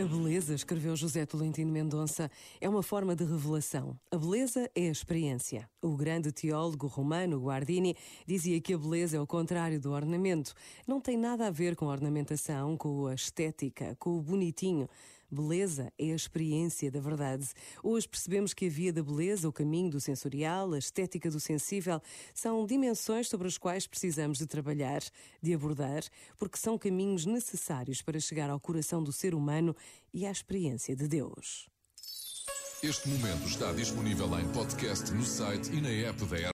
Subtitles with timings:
[0.00, 3.94] A beleza, escreveu José Tolentino Mendonça, é uma forma de revelação.
[4.10, 5.68] A beleza é a experiência.
[5.82, 7.94] O grande teólogo romano Guardini
[8.26, 10.54] dizia que a beleza é o contrário do ornamento.
[10.86, 14.88] Não tem nada a ver com a ornamentação, com a estética, com o bonitinho.
[15.32, 17.46] Beleza é a experiência da verdade.
[17.84, 22.02] Hoje percebemos que a via da beleza, o caminho do sensorial, a estética do sensível,
[22.34, 25.00] são dimensões sobre as quais precisamos de trabalhar,
[25.40, 26.02] de abordar,
[26.36, 29.76] porque são caminhos necessários para chegar ao coração do ser humano
[30.12, 31.70] e à experiência de Deus.
[32.82, 36.38] Este momento está disponível em podcast no site e na app da